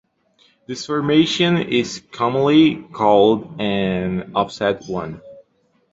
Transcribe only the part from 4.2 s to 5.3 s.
Offset One.